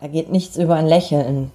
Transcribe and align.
Da 0.00 0.06
geht 0.08 0.30
nichts 0.30 0.56
über 0.56 0.76
ein 0.76 0.86
Lächeln. 0.86 1.50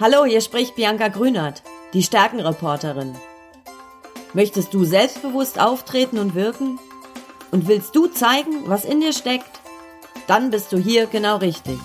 Hallo, 0.00 0.24
hier 0.24 0.40
spricht 0.40 0.76
Bianca 0.76 1.08
Grünert, 1.08 1.62
die 1.92 2.02
Stärkenreporterin. 2.02 3.14
Möchtest 4.32 4.72
du 4.72 4.84
selbstbewusst 4.84 5.60
auftreten 5.60 6.18
und 6.18 6.34
wirken? 6.34 6.78
Und 7.50 7.68
willst 7.68 7.94
du 7.96 8.06
zeigen, 8.06 8.64
was 8.66 8.84
in 8.84 9.00
dir 9.00 9.12
steckt? 9.12 9.60
Dann 10.26 10.50
bist 10.50 10.72
du 10.72 10.78
hier 10.78 11.06
genau 11.06 11.36
richtig. 11.36 11.78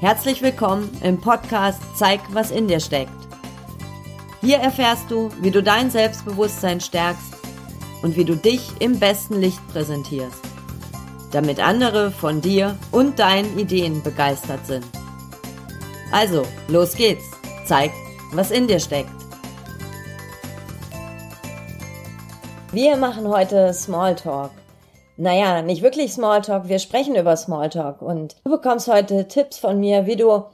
Herzlich 0.00 0.42
willkommen 0.42 0.90
im 1.02 1.20
Podcast 1.20 1.80
Zeig, 1.96 2.20
was 2.32 2.50
in 2.50 2.68
dir 2.68 2.80
steckt. 2.80 3.10
Hier 4.40 4.58
erfährst 4.58 5.10
du, 5.10 5.30
wie 5.40 5.50
du 5.50 5.62
dein 5.62 5.90
Selbstbewusstsein 5.90 6.80
stärkst 6.80 7.34
und 8.02 8.16
wie 8.16 8.24
du 8.24 8.36
dich 8.36 8.70
im 8.78 9.00
besten 9.00 9.40
Licht 9.40 9.60
präsentierst, 9.72 10.40
damit 11.32 11.60
andere 11.60 12.10
von 12.10 12.40
dir 12.40 12.76
und 12.90 13.18
deinen 13.18 13.58
Ideen 13.58 14.02
begeistert 14.02 14.64
sind. 14.66 14.84
Also, 16.12 16.42
los 16.68 16.94
geht's. 16.94 17.24
Zeig, 17.66 17.90
was 18.32 18.50
in 18.50 18.66
dir 18.66 18.80
steckt. 18.80 19.10
Wir 22.72 22.96
machen 22.96 23.28
heute 23.28 23.72
Smalltalk. 23.72 24.50
Naja, 25.16 25.62
nicht 25.62 25.82
wirklich 25.82 26.12
Smalltalk, 26.12 26.68
wir 26.68 26.78
sprechen 26.78 27.16
über 27.16 27.36
Smalltalk 27.36 28.02
und 28.02 28.36
du 28.44 28.50
bekommst 28.50 28.88
heute 28.88 29.26
Tipps 29.26 29.58
von 29.58 29.80
mir, 29.80 30.06
wie 30.06 30.16
du 30.16 30.44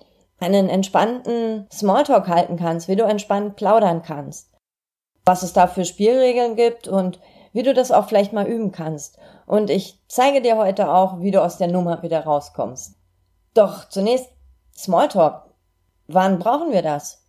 einen 0.41 0.69
entspannten 0.69 1.67
Smalltalk 1.73 2.29
halten 2.29 2.57
kannst, 2.57 2.89
wie 2.89 2.97
du 2.97 3.05
entspannt 3.05 3.57
plaudern 3.57 4.03
kannst, 4.03 4.51
was 5.25 5.43
es 5.43 5.53
da 5.53 5.67
für 5.67 5.85
Spielregeln 5.85 6.57
gibt 6.57 6.89
und 6.89 7.21
wie 7.53 7.63
du 7.63 7.75
das 7.75 7.93
auch 7.93 8.09
vielleicht 8.09 8.33
mal 8.33 8.47
üben 8.47 8.73
kannst. 8.73 9.19
Und 9.47 9.71
ich 9.71 10.01
zeige 10.09 10.41
dir 10.41 10.57
heute 10.57 10.91
auch, 10.91 11.21
wie 11.21 11.31
du 11.31 11.43
aus 11.43 11.59
der 11.59 11.69
Nummer 11.69 12.03
wieder 12.03 12.25
rauskommst. 12.25 12.97
Doch 13.55 13.89
zunächst 13.89 14.29
Smalltalk. 14.77 15.43
Wann 16.07 16.39
brauchen 16.39 16.73
wir 16.73 16.83
das? 16.83 17.25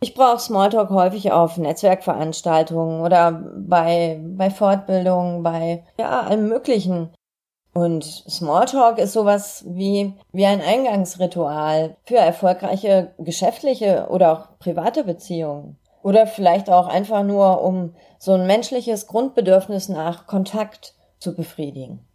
Ich 0.00 0.14
brauche 0.14 0.38
Smalltalk 0.38 0.90
häufig 0.90 1.32
auf 1.32 1.56
Netzwerkveranstaltungen 1.56 3.00
oder 3.00 3.32
bei, 3.32 4.20
bei 4.22 4.50
Fortbildungen, 4.50 5.42
bei 5.42 5.84
ja, 5.98 6.20
allem 6.20 6.48
Möglichen. 6.48 7.14
Und 7.72 8.04
Smalltalk 8.04 8.98
ist 8.98 9.14
sowas 9.14 9.64
wie, 9.66 10.14
wie 10.32 10.46
ein 10.46 10.60
Eingangsritual 10.60 11.96
für 12.04 12.18
erfolgreiche 12.18 13.14
geschäftliche 13.18 14.06
oder 14.10 14.32
auch 14.32 14.58
private 14.58 15.04
Beziehungen. 15.04 15.78
Oder 16.04 16.26
vielleicht 16.26 16.68
auch 16.68 16.86
einfach 16.86 17.22
nur, 17.22 17.62
um 17.62 17.94
so 18.18 18.34
ein 18.34 18.46
menschliches 18.46 19.06
Grundbedürfnis 19.06 19.88
nach 19.88 20.26
Kontakt 20.26 20.94
zu 21.18 21.34
befriedigen. 21.34 22.06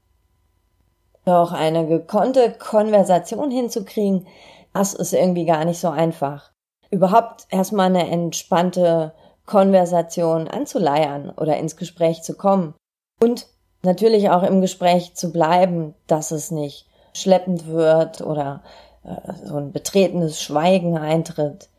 Doch 1.26 1.54
eine 1.54 1.88
gekonnte 1.88 2.52
Konversation 2.52 3.50
hinzukriegen, 3.50 4.28
das 4.76 4.94
ist 4.94 5.14
irgendwie 5.14 5.46
gar 5.46 5.66
nicht 5.66 5.80
so 5.80 5.90
einfach. 5.90 6.52
Überhaupt 6.92 7.48
erstmal 7.50 7.88
eine 7.88 8.08
entspannte 8.08 9.16
Konversation 9.48 10.48
anzuleiern 10.48 11.32
oder 11.32 11.58
ins 11.58 11.76
Gespräch 11.76 12.22
zu 12.22 12.38
kommen. 12.38 12.76
Und 13.20 13.48
natürlich 13.82 14.30
auch 14.30 14.44
im 14.44 14.62
Gespräch 14.62 15.16
zu 15.16 15.32
bleiben, 15.32 15.96
dass 16.06 16.30
es 16.30 16.52
nicht 16.52 16.86
schleppend 17.14 17.66
wird 17.66 18.22
oder 18.22 18.62
äh, 19.04 19.34
so 19.46 19.56
ein 19.56 19.72
betretenes 19.72 20.40
Schweigen 20.40 20.96
eintritt. 20.96 21.70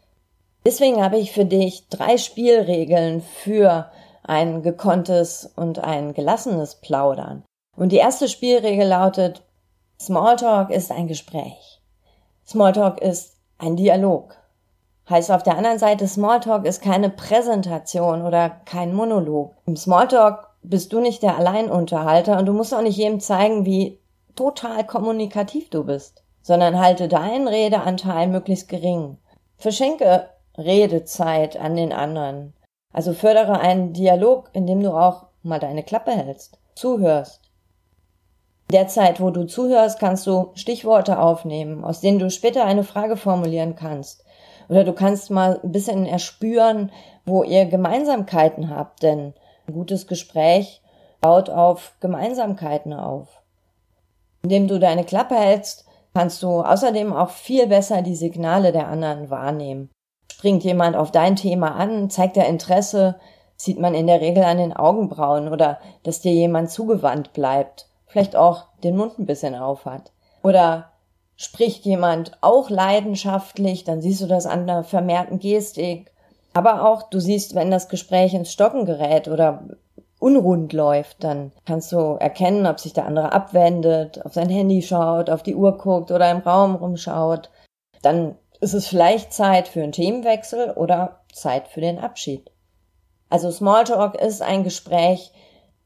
Deswegen 0.64 1.02
habe 1.02 1.18
ich 1.18 1.32
für 1.32 1.44
dich 1.44 1.88
drei 1.88 2.18
Spielregeln 2.18 3.22
für 3.22 3.90
ein 4.22 4.62
gekonntes 4.62 5.50
und 5.56 5.78
ein 5.78 6.12
gelassenes 6.12 6.76
Plaudern. 6.76 7.44
Und 7.76 7.92
die 7.92 7.96
erste 7.96 8.28
Spielregel 8.28 8.86
lautet, 8.86 9.42
Smalltalk 9.98 10.70
ist 10.70 10.90
ein 10.90 11.06
Gespräch. 11.06 11.80
Smalltalk 12.46 13.00
ist 13.00 13.36
ein 13.58 13.76
Dialog. 13.76 14.36
Heißt 15.08 15.30
auf 15.30 15.42
der 15.42 15.56
anderen 15.56 15.78
Seite, 15.78 16.06
Smalltalk 16.06 16.66
ist 16.66 16.82
keine 16.82 17.10
Präsentation 17.10 18.22
oder 18.22 18.48
kein 18.48 18.94
Monolog. 18.94 19.54
Im 19.66 19.76
Smalltalk 19.76 20.48
bist 20.62 20.92
du 20.92 21.00
nicht 21.00 21.22
der 21.22 21.36
Alleinunterhalter 21.36 22.38
und 22.38 22.46
du 22.46 22.52
musst 22.52 22.74
auch 22.74 22.82
nicht 22.82 22.96
jedem 22.96 23.20
zeigen, 23.20 23.64
wie 23.64 23.98
total 24.36 24.86
kommunikativ 24.86 25.70
du 25.70 25.84
bist, 25.84 26.22
sondern 26.42 26.78
halte 26.78 27.08
deinen 27.08 27.48
Redeanteil 27.48 28.28
möglichst 28.28 28.68
gering. 28.68 29.18
Verschenke 29.56 30.28
Redezeit 30.56 31.56
an 31.56 31.76
den 31.76 31.92
anderen. 31.92 32.54
Also 32.92 33.12
fördere 33.12 33.60
einen 33.60 33.92
Dialog, 33.92 34.50
in 34.52 34.66
dem 34.66 34.82
du 34.82 34.92
auch 34.92 35.26
mal 35.42 35.60
deine 35.60 35.82
Klappe 35.82 36.10
hältst, 36.10 36.58
zuhörst. 36.74 37.40
In 38.70 38.76
der 38.76 38.88
Zeit, 38.88 39.20
wo 39.20 39.30
du 39.30 39.46
zuhörst, 39.46 39.98
kannst 39.98 40.26
du 40.26 40.50
Stichworte 40.54 41.18
aufnehmen, 41.18 41.84
aus 41.84 42.00
denen 42.00 42.18
du 42.18 42.30
später 42.30 42.64
eine 42.64 42.84
Frage 42.84 43.16
formulieren 43.16 43.74
kannst. 43.74 44.24
Oder 44.68 44.84
du 44.84 44.92
kannst 44.92 45.30
mal 45.30 45.60
ein 45.62 45.72
bisschen 45.72 46.06
erspüren, 46.06 46.92
wo 47.24 47.42
ihr 47.42 47.66
Gemeinsamkeiten 47.66 48.70
habt, 48.70 49.02
denn 49.02 49.34
ein 49.66 49.74
gutes 49.74 50.06
Gespräch 50.06 50.80
baut 51.20 51.50
auf 51.50 51.96
Gemeinsamkeiten 52.00 52.92
auf. 52.92 53.42
Indem 54.42 54.68
du 54.68 54.78
deine 54.78 55.04
Klappe 55.04 55.34
hältst, 55.34 55.86
kannst 56.14 56.42
du 56.42 56.62
außerdem 56.62 57.12
auch 57.12 57.30
viel 57.30 57.66
besser 57.66 58.02
die 58.02 58.16
Signale 58.16 58.72
der 58.72 58.88
anderen 58.88 59.30
wahrnehmen. 59.30 59.90
Springt 60.30 60.62
jemand 60.62 60.96
auf 60.96 61.10
dein 61.10 61.36
Thema 61.36 61.74
an, 61.74 62.10
zeigt 62.10 62.36
er 62.36 62.46
Interesse, 62.46 63.16
sieht 63.56 63.78
man 63.78 63.94
in 63.94 64.06
der 64.06 64.20
Regel 64.20 64.44
an 64.44 64.58
den 64.58 64.72
Augenbrauen 64.72 65.48
oder 65.48 65.78
dass 66.02 66.20
dir 66.20 66.32
jemand 66.32 66.70
zugewandt 66.70 67.32
bleibt, 67.32 67.88
vielleicht 68.06 68.36
auch 68.36 68.64
den 68.82 68.96
Mund 68.96 69.18
ein 69.18 69.26
bisschen 69.26 69.54
auf 69.54 69.84
hat. 69.84 70.12
Oder 70.42 70.90
spricht 71.36 71.84
jemand 71.84 72.38
auch 72.42 72.70
leidenschaftlich, 72.70 73.84
dann 73.84 74.00
siehst 74.00 74.20
du 74.20 74.26
das 74.26 74.46
an 74.46 74.66
der 74.66 74.84
vermehrten 74.84 75.38
Gestik 75.38 76.10
aber 76.52 76.88
auch, 76.88 77.04
du 77.04 77.20
siehst, 77.20 77.54
wenn 77.54 77.70
das 77.70 77.88
Gespräch 77.88 78.34
ins 78.34 78.52
Stocken 78.52 78.84
gerät 78.84 79.28
oder 79.28 79.64
unrund 80.18 80.72
läuft, 80.72 81.24
dann 81.24 81.52
kannst 81.64 81.92
du 81.92 82.16
erkennen, 82.18 82.66
ob 82.66 82.80
sich 82.80 82.92
der 82.92 83.06
andere 83.06 83.32
abwendet, 83.32 84.24
auf 84.24 84.34
sein 84.34 84.50
Handy 84.50 84.82
schaut, 84.82 85.30
auf 85.30 85.42
die 85.42 85.54
Uhr 85.54 85.78
guckt 85.78 86.10
oder 86.10 86.30
im 86.30 86.38
Raum 86.38 86.74
rumschaut. 86.74 87.50
Dann 88.02 88.36
ist 88.60 88.74
es 88.74 88.86
vielleicht 88.86 89.32
Zeit 89.32 89.68
für 89.68 89.82
einen 89.82 89.92
Themenwechsel 89.92 90.70
oder 90.72 91.20
Zeit 91.32 91.68
für 91.68 91.80
den 91.80 91.98
Abschied. 91.98 92.50
Also 93.28 93.50
Smalltalk 93.50 94.16
ist 94.16 94.42
ein 94.42 94.64
Gespräch, 94.64 95.32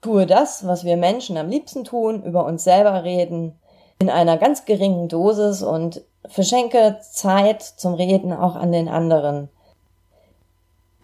tue 0.01 0.27
das, 0.27 0.67
was 0.67 0.84
wir 0.84 0.97
Menschen 0.97 1.37
am 1.37 1.49
liebsten 1.49 1.84
tun, 1.84 2.23
über 2.23 2.45
uns 2.45 2.65
selber 2.65 3.05
reden, 3.05 3.59
in 3.99 4.11
einer 4.11 4.39
ganz 4.39 4.65
geringen 4.65 5.09
Dosis 5.09 5.63
und 5.63 6.03
verschenke 6.27 6.99
Zeit 7.01 7.63
zum 7.63 7.95
Reden 7.95 8.33
auch 8.33 8.57
an 8.57 8.73
den 8.73 8.89
anderen. 8.89 9.49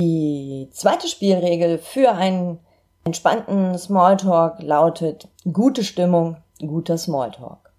Die 0.00 0.68
zweite 0.72 1.08
Spielregel 1.08 1.78
für 1.78 2.12
einen 2.12 2.58
entspannten 3.04 3.76
Smalltalk 3.78 4.62
lautet 4.62 5.28
gute 5.52 5.84
Stimmung, 5.84 6.38
guter 6.58 6.98
Smalltalk. 6.98 7.69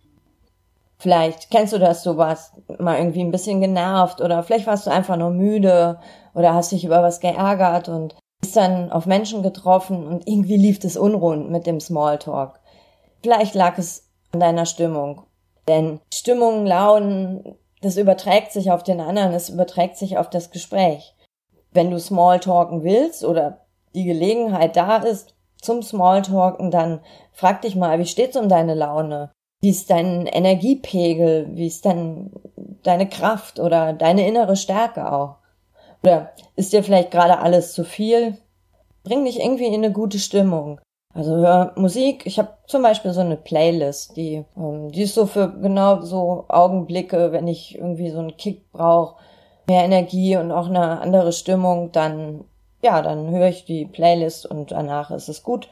Vielleicht 1.02 1.50
kennst 1.50 1.74
du 1.74 1.80
das, 1.80 2.04
du 2.04 2.18
warst 2.18 2.54
mal 2.80 2.98
irgendwie 2.98 3.22
ein 3.22 3.32
bisschen 3.32 3.60
genervt 3.60 4.22
oder 4.22 4.44
vielleicht 4.44 4.68
warst 4.68 4.86
du 4.86 4.92
einfach 4.92 5.18
nur 5.18 5.32
müde 5.32 6.00
oder 6.34 6.54
hast 6.54 6.72
dich 6.72 6.86
über 6.86 7.02
was 7.02 7.20
geärgert 7.20 7.90
und 7.90 8.16
bist 8.40 8.56
dann 8.56 8.92
auf 8.92 9.06
Menschen 9.06 9.44
getroffen 9.44 10.08
und 10.08 10.28
irgendwie 10.28 10.58
lief 10.58 10.84
es 10.84 10.98
unrund 10.98 11.50
mit 11.50 11.66
dem 11.66 11.80
Smalltalk. 11.80 12.60
Vielleicht 13.24 13.56
lag 13.56 13.78
es 13.78 14.10
an 14.32 14.40
deiner 14.40 14.66
Stimmung. 14.66 15.24
Denn 15.68 16.00
Stimmung, 16.14 16.66
Launen, 16.66 17.56
das 17.82 17.98
überträgt 17.98 18.52
sich 18.52 18.72
auf 18.72 18.84
den 18.84 19.00
anderen, 19.00 19.34
es 19.34 19.50
überträgt 19.50 19.98
sich 19.98 20.18
auf 20.18 20.30
das 20.30 20.52
Gespräch 20.52 21.16
wenn 21.72 21.92
du 21.92 22.00
Smalltalken 22.00 22.84
willst 22.84 23.24
oder 23.24 23.66
die 23.96 24.06
Gelegenheit 24.06 24.76
da 24.76 24.98
ist 24.98 25.36
zum 25.62 25.82
Smalltalken, 25.82 26.72
dann 26.72 27.02
frag 27.32 27.62
dich 27.62 27.76
mal, 27.76 28.00
wie 28.00 28.06
steht's 28.06 28.38
um 28.38 28.50
deine 28.50 28.74
Laune? 28.74 29.32
Wie 29.62 29.70
ist 29.70 29.90
dein 29.90 30.26
Energiepegel? 30.26 31.50
Wie 31.54 31.68
ist 31.68 31.86
dein, 31.86 32.32
deine 32.84 33.08
Kraft 33.08 33.60
oder 33.60 33.94
deine 33.94 34.28
innere 34.28 34.56
Stärke 34.56 35.12
auch? 35.12 35.36
Oder 36.04 36.32
ist 36.56 36.74
dir 36.74 36.84
vielleicht 36.84 37.12
gerade 37.12 37.40
alles 37.40 37.74
zu 37.74 37.84
viel? 37.84 38.38
Bring 39.04 39.26
dich 39.26 39.40
irgendwie 39.40 39.68
in 39.68 39.76
eine 39.76 39.92
gute 39.92 40.20
Stimmung. 40.20 40.80
Also 41.14 41.36
hör 41.36 41.74
Musik. 41.76 42.26
Ich 42.26 42.40
habe 42.40 42.50
zum 42.68 42.82
Beispiel 42.82 43.12
so 43.12 43.22
eine 43.22 43.38
Playlist, 43.38 44.16
die, 44.16 44.46
ähm, 44.58 44.92
die 44.92 45.04
ist 45.04 45.14
so 45.14 45.26
für 45.26 45.52
genau 45.52 46.02
so 46.02 46.46
Augenblicke, 46.48 47.32
wenn 47.32 47.48
ich 47.48 47.76
irgendwie 47.76 48.10
so 48.10 48.20
einen 48.20 48.38
Kick 48.38 48.72
brauche 48.72 49.16
mehr 49.72 49.86
Energie 49.86 50.36
und 50.36 50.52
auch 50.52 50.68
eine 50.68 51.00
andere 51.00 51.32
Stimmung, 51.32 51.92
dann, 51.92 52.44
ja, 52.84 53.02
dann 53.02 53.30
höre 53.30 53.48
ich 53.48 53.66
die 53.66 53.86
Playlist 53.86 54.46
und 54.46 54.72
danach 54.72 55.12
ist 55.12 55.30
es 55.30 55.44
gut. 55.44 55.70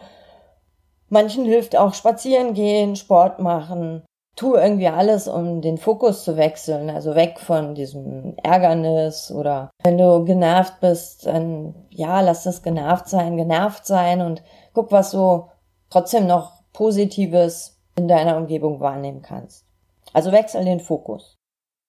Manchen 1.10 1.46
hilft 1.46 1.76
auch 1.76 1.94
spazieren 1.94 2.54
gehen, 2.54 2.96
Sport 2.96 3.40
machen, 3.40 4.04
tu 4.36 4.56
irgendwie 4.56 4.88
alles, 4.88 5.28
um 5.28 5.62
den 5.62 5.78
Fokus 5.78 6.24
zu 6.24 6.38
wechseln, 6.38 6.90
also 6.90 7.14
weg 7.14 7.40
von 7.40 7.76
diesem 7.76 8.38
Ärgernis 8.42 9.32
oder 9.32 9.70
wenn 9.84 9.98
du 9.98 10.24
genervt 10.24 10.80
bist, 10.80 11.26
dann 11.26 11.76
ja, 11.90 12.22
lass 12.22 12.44
das 12.44 12.64
genervt 12.64 13.10
sein, 13.10 13.36
genervt 13.36 13.86
sein 13.86 14.22
und 14.22 14.42
guck, 14.74 14.92
was 14.92 15.12
so 15.12 15.50
trotzdem 15.90 16.26
noch 16.26 16.54
Positives 16.72 17.78
in 17.98 18.08
deiner 18.08 18.38
Umgebung 18.38 18.80
wahrnehmen 18.80 19.22
kannst. 19.22 19.66
Also 20.14 20.32
wechsel 20.32 20.64
den 20.64 20.80
Fokus. 20.80 21.36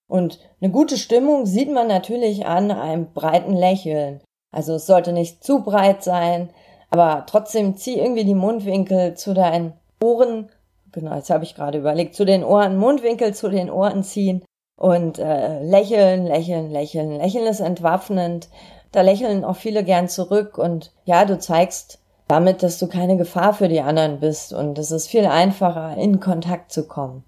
Und 0.09 0.39
eine 0.59 0.71
gute 0.71 0.97
Stimmung 0.97 1.45
sieht 1.45 1.71
man 1.71 1.87
natürlich 1.87 2.45
an 2.45 2.69
einem 2.69 3.13
breiten 3.13 3.53
Lächeln. 3.53 4.21
Also 4.53 4.75
es 4.75 4.85
sollte 4.85 5.13
nicht 5.13 5.41
zu 5.41 5.63
breit 5.63 6.03
sein, 6.03 6.49
aber 6.91 7.25
trotzdem 7.25 7.75
zieh 7.77 7.97
irgendwie 7.97 8.25
die 8.25 8.35
Mundwinkel 8.35 9.15
zu 9.15 9.33
deinen 9.33 9.73
Ohren. 10.03 10.49
Genau, 10.91 11.15
jetzt 11.15 11.29
habe 11.29 11.43
ich 11.43 11.55
gerade 11.55 11.79
überlegt, 11.79 12.15
zu 12.15 12.25
den 12.25 12.43
Ohren, 12.43 12.77
Mundwinkel 12.77 13.33
zu 13.33 13.49
den 13.49 13.71
Ohren 13.71 14.03
ziehen 14.03 14.43
und 14.77 15.17
äh, 15.17 15.63
lächeln, 15.63 16.25
lächeln, 16.25 16.69
lächeln. 16.69 17.11
Lächeln 17.11 17.47
ist 17.47 17.61
entwaffnend. 17.61 18.49
Da 18.91 19.01
lächeln 19.01 19.45
auch 19.45 19.55
viele 19.55 19.85
gern 19.85 20.09
zurück 20.09 20.57
und 20.57 20.91
ja, 21.05 21.23
du 21.23 21.39
zeigst 21.39 21.99
damit, 22.27 22.61
dass 22.61 22.77
du 22.77 22.87
keine 22.87 23.15
Gefahr 23.15 23.53
für 23.53 23.69
die 23.69 23.81
anderen 23.81 24.19
bist 24.19 24.53
und 24.53 24.77
es 24.77 24.91
ist 24.91 25.07
viel 25.07 25.25
einfacher, 25.25 25.95
in 25.97 26.19
Kontakt 26.19 26.71
zu 26.73 26.87
kommen. 26.87 27.23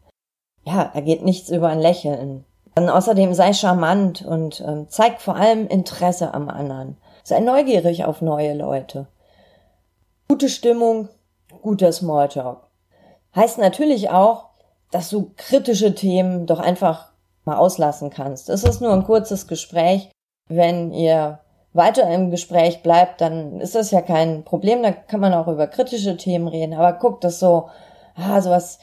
Ja, 0.65 0.91
da 0.93 0.99
geht 0.99 1.23
nichts 1.23 1.49
über 1.49 1.69
ein 1.69 1.79
Lächeln. 1.79 2.43
Dann 2.75 2.89
außerdem 2.89 3.33
sei 3.33 3.53
charmant 3.53 4.25
und 4.25 4.61
ähm, 4.65 4.87
zeig 4.89 5.21
vor 5.21 5.35
allem 5.35 5.67
Interesse 5.67 6.33
am 6.33 6.49
anderen. 6.49 6.97
Sei 7.23 7.39
neugierig 7.39 8.05
auf 8.05 8.21
neue 8.21 8.53
Leute. 8.53 9.07
Gute 10.33 10.49
Stimmung, 10.49 11.09
guter 11.61 11.91
Smalltalk. 11.91 12.67
Heißt 13.35 13.59
natürlich 13.59 14.09
auch, 14.09 14.45
dass 14.89 15.11
du 15.11 15.31
kritische 15.37 15.93
Themen 15.93 16.47
doch 16.47 16.59
einfach 16.59 17.11
mal 17.45 17.57
auslassen 17.57 18.09
kannst. 18.09 18.49
Es 18.49 18.63
ist 18.63 18.81
nur 18.81 18.93
ein 18.93 19.03
kurzes 19.03 19.45
Gespräch. 19.45 20.09
Wenn 20.49 20.91
ihr 20.91 21.37
weiter 21.73 22.09
im 22.09 22.31
Gespräch 22.31 22.81
bleibt, 22.81 23.21
dann 23.21 23.61
ist 23.61 23.75
das 23.75 23.91
ja 23.91 24.01
kein 24.01 24.43
Problem. 24.43 24.81
Da 24.81 24.91
kann 24.91 25.19
man 25.19 25.35
auch 25.35 25.47
über 25.47 25.67
kritische 25.67 26.17
Themen 26.17 26.47
reden. 26.47 26.73
Aber 26.73 26.93
guckt 26.93 27.23
das 27.23 27.39
so, 27.39 27.69
ah, 28.15 28.41
sowas, 28.41 28.79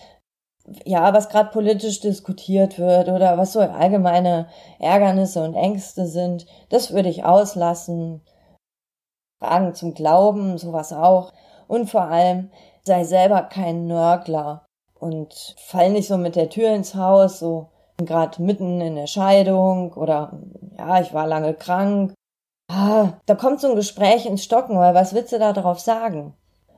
ja, 0.84 1.12
was 1.12 1.30
gerade 1.30 1.50
politisch 1.50 1.98
diskutiert 1.98 2.78
wird 2.78 3.08
oder 3.08 3.38
was 3.38 3.54
so 3.54 3.58
allgemeine 3.58 4.46
Ärgernisse 4.78 5.42
und 5.42 5.56
Ängste 5.56 6.06
sind, 6.06 6.46
das 6.68 6.92
würde 6.92 7.08
ich 7.08 7.24
auslassen. 7.24 8.22
Fragen 9.40 9.74
zum 9.74 9.94
Glauben, 9.94 10.58
sowas 10.58 10.92
auch. 10.92 11.32
Und 11.66 11.90
vor 11.90 12.02
allem, 12.02 12.50
sei 12.84 13.04
selber 13.04 13.42
kein 13.42 13.86
Nörgler 13.86 14.66
und 14.98 15.54
fall 15.58 15.90
nicht 15.90 16.08
so 16.08 16.18
mit 16.18 16.36
der 16.36 16.50
Tür 16.50 16.74
ins 16.74 16.94
Haus, 16.94 17.38
so 17.38 17.68
gerade 17.96 18.42
mitten 18.42 18.80
in 18.80 18.96
der 18.96 19.06
Scheidung 19.06 19.92
oder 19.94 20.32
ja, 20.78 21.00
ich 21.00 21.12
war 21.14 21.26
lange 21.26 21.54
krank. 21.54 22.12
Ah, 22.70 23.14
da 23.26 23.34
kommt 23.34 23.60
so 23.60 23.68
ein 23.68 23.76
Gespräch 23.76 24.26
ins 24.26 24.44
Stocken, 24.44 24.78
weil 24.78 24.94
was 24.94 25.14
willst 25.14 25.32
du 25.32 25.38
da 25.38 25.52
drauf 25.52 25.80
sagen? 25.80 26.34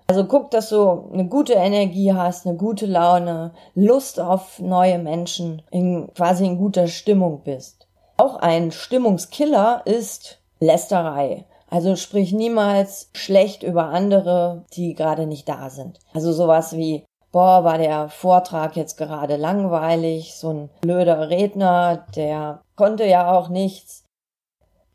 Also 0.07 0.25
guck, 0.25 0.51
dass 0.51 0.69
du 0.69 1.11
eine 1.13 1.27
gute 1.27 1.55
Energie 1.55 2.13
hast, 2.13 2.47
eine 2.47 2.57
gute 2.57 2.87
Laune, 2.87 3.53
Lust 3.75 4.21
auf 4.21 4.59
neue 4.59 4.99
Menschen, 4.99 5.63
in 5.71 6.13
quasi 6.15 6.47
in 6.47 6.59
guter 6.59 6.87
Stimmung 6.87 7.43
bist. 7.45 7.87
Auch 8.17 8.37
ein 8.37 8.73
Stimmungskiller 8.73 9.83
ist 9.85 10.41
Lästerei. 10.61 11.45
Also 11.73 11.97
sprich 11.97 12.35
niemals 12.35 13.09
schlecht 13.15 13.63
über 13.63 13.85
andere, 13.85 14.67
die 14.75 14.95
gerade 14.95 15.27
nicht 15.27 15.49
da 15.49 15.71
sind. 15.71 16.01
Also 16.13 16.31
sowas 16.35 16.77
wie, 16.77 17.07
boah, 17.33 17.65
war 17.65 17.79
der 17.79 18.11
Vortrag 18.11 18.77
jetzt 18.77 18.99
gerade 18.99 19.37
langweilig, 19.37 20.35
so 20.35 20.51
ein 20.51 20.71
blöder 20.83 21.31
Redner, 21.31 22.05
der 22.15 22.61
konnte 22.77 23.07
ja 23.07 23.33
auch 23.33 23.49
nichts. 23.49 24.05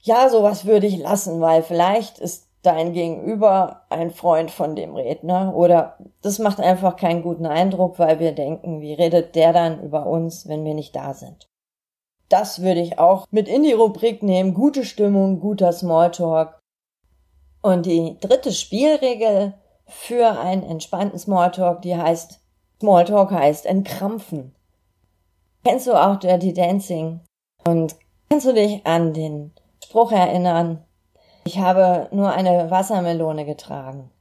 Ja, 0.01 0.29
sowas 0.29 0.65
würde 0.65 0.85
ich 0.85 1.00
lassen, 1.00 1.41
weil 1.41 1.63
vielleicht 1.63 2.19
ist 2.19 2.47
dein 2.62 2.94
Gegenüber 2.94 3.81
ein 3.89 4.12
Freund 4.12 4.51
von 4.51 4.75
dem 4.75 4.95
Redner 4.95 5.56
oder 5.56 5.97
das 6.21 6.38
macht 6.38 6.59
einfach 6.59 6.95
keinen 6.95 7.23
guten 7.23 7.47
Eindruck, 7.47 7.97
weil 7.97 8.19
wir 8.19 8.33
denken, 8.33 8.81
wie 8.81 8.94
redet 8.94 9.33
der 9.33 9.51
dann 9.51 9.81
über 9.81 10.06
uns, 10.06 10.47
wenn 10.47 10.63
wir 10.63 10.75
nicht 10.75 10.95
da 10.95 11.15
sind. 11.15 11.47
Das 12.30 12.62
würde 12.62 12.81
ich 12.81 13.00
auch 13.00 13.25
mit 13.31 13.47
in 13.47 13.63
die 13.63 13.73
Rubrik 13.73 14.21
nehmen. 14.21 14.53
Gute 14.53 14.85
Stimmung, 14.85 15.39
guter 15.39 15.71
Smalltalk. 15.71 16.59
Und 17.68 17.86
die 17.86 18.16
dritte 18.22 18.54
Spielregel 18.54 19.54
für 19.88 20.40
einen 20.40 20.64
entspannten 20.64 21.19
Smalltalk, 21.19 21.81
die 21.81 21.98
heißt, 21.98 22.40
Smalltalk 22.80 23.31
heißt 23.31 23.66
entkrampfen. 23.66 24.56
Kennst 25.66 25.86
du 25.86 25.94
auch 25.94 26.16
Dirty 26.16 26.54
Dancing? 26.54 27.19
Und 27.68 27.98
kannst 28.30 28.46
du 28.46 28.54
dich 28.54 28.88
an 28.88 29.14
den 29.14 29.52
Spruch 29.84 30.14
erinnern? 30.14 30.86
Ich 31.44 31.60
habe 31.60 32.08
nur 32.12 32.31
eine 32.31 32.72
Wassermelone 32.72 33.44
getragen. 33.44 34.12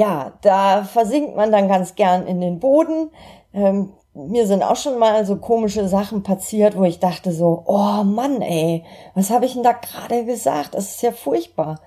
Ja, 0.00 0.32
da 0.40 0.84
versinkt 0.84 1.36
man 1.36 1.52
dann 1.52 1.68
ganz 1.68 1.96
gern 1.96 2.26
in 2.26 2.40
den 2.40 2.60
Boden. 2.60 3.10
Ähm, 3.52 3.92
mir 4.14 4.46
sind 4.46 4.62
auch 4.62 4.76
schon 4.76 4.98
mal 4.98 5.26
so 5.26 5.36
komische 5.36 5.86
Sachen 5.86 6.22
passiert, 6.22 6.78
wo 6.78 6.84
ich 6.84 6.98
dachte 6.98 7.30
so, 7.30 7.62
oh 7.66 8.02
Mann, 8.04 8.40
ey, 8.40 8.86
was 9.14 9.28
habe 9.28 9.44
ich 9.44 9.52
denn 9.52 9.62
da 9.62 9.72
gerade 9.72 10.24
gesagt? 10.24 10.72
Das 10.72 10.94
ist 10.94 11.02
ja 11.02 11.12
furchtbar 11.12 11.78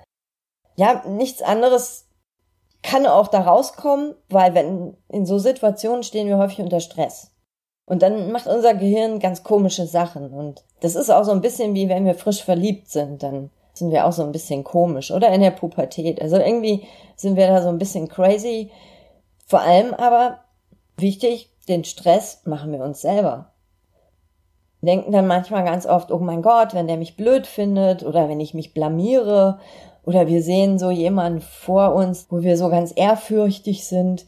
ja, 0.76 1.02
nichts 1.06 1.42
anderes 1.42 2.06
kann 2.82 3.06
auch 3.06 3.28
da 3.28 3.40
rauskommen, 3.40 4.14
weil 4.28 4.54
wenn 4.54 4.96
in 5.08 5.26
so 5.26 5.38
Situationen 5.38 6.02
stehen 6.02 6.28
wir 6.28 6.38
häufig 6.38 6.60
unter 6.60 6.80
Stress. 6.80 7.32
Und 7.84 8.02
dann 8.02 8.32
macht 8.32 8.46
unser 8.46 8.74
Gehirn 8.74 9.18
ganz 9.18 9.42
komische 9.42 9.86
Sachen. 9.86 10.30
Und 10.32 10.64
das 10.80 10.94
ist 10.94 11.10
auch 11.10 11.24
so 11.24 11.32
ein 11.32 11.40
bisschen 11.40 11.74
wie 11.74 11.88
wenn 11.88 12.04
wir 12.04 12.14
frisch 12.14 12.42
verliebt 12.42 12.90
sind, 12.90 13.22
dann 13.22 13.50
sind 13.74 13.90
wir 13.90 14.06
auch 14.06 14.12
so 14.12 14.22
ein 14.22 14.32
bisschen 14.32 14.64
komisch. 14.64 15.10
Oder 15.10 15.30
in 15.30 15.40
der 15.40 15.50
Pubertät. 15.50 16.20
Also 16.20 16.36
irgendwie 16.36 16.86
sind 17.16 17.36
wir 17.36 17.46
da 17.48 17.62
so 17.62 17.68
ein 17.68 17.78
bisschen 17.78 18.08
crazy. 18.08 18.70
Vor 19.46 19.60
allem 19.60 19.94
aber 19.94 20.40
wichtig, 20.96 21.50
den 21.68 21.84
Stress 21.84 22.42
machen 22.44 22.72
wir 22.72 22.80
uns 22.80 23.00
selber. 23.00 23.52
Wir 24.80 24.92
denken 24.92 25.12
dann 25.12 25.26
manchmal 25.26 25.64
ganz 25.64 25.86
oft, 25.86 26.10
oh 26.12 26.18
mein 26.18 26.42
Gott, 26.42 26.74
wenn 26.74 26.86
der 26.86 26.96
mich 26.96 27.16
blöd 27.16 27.46
findet 27.46 28.04
oder 28.04 28.28
wenn 28.28 28.40
ich 28.40 28.54
mich 28.54 28.74
blamiere 28.74 29.58
oder 30.06 30.28
wir 30.28 30.42
sehen 30.42 30.78
so 30.78 30.90
jemanden 30.90 31.40
vor 31.40 31.94
uns, 31.94 32.28
wo 32.30 32.40
wir 32.42 32.56
so 32.56 32.70
ganz 32.70 32.92
ehrfürchtig 32.94 33.84
sind. 33.84 34.26